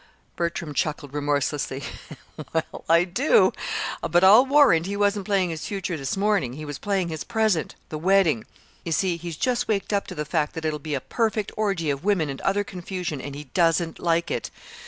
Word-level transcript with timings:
Bertram 0.35 0.73
chuckled 0.73 1.13
remorselessly. 1.13 1.83
"Well, 2.53 2.83
I 2.89 3.03
do. 3.03 3.53
But 4.01 4.23
I'll 4.23 4.47
warrant 4.47 4.87
he 4.87 4.97
wasn't 4.97 5.27
playing 5.27 5.51
his 5.51 5.67
future 5.67 5.95
this 5.95 6.17
morning. 6.17 6.53
He 6.53 6.65
was 6.65 6.79
playing 6.79 7.09
his 7.09 7.23
present 7.23 7.75
the 7.89 7.99
wedding. 7.99 8.45
You 8.83 8.93
see, 8.93 9.15
he's 9.17 9.37
just 9.37 9.67
waked 9.67 9.93
up 9.93 10.07
to 10.07 10.15
the 10.15 10.25
fact 10.25 10.53
that 10.55 10.65
it'll 10.65 10.79
be 10.79 10.95
a 10.95 11.01
perfect 11.01 11.51
orgy 11.55 11.91
of 11.91 12.03
women 12.03 12.29
and 12.31 12.41
other 12.41 12.63
confusion, 12.63 13.21
and 13.21 13.35
he 13.35 13.43
doesn't 13.53 13.99
like 13.99 14.31
it. 14.31 14.49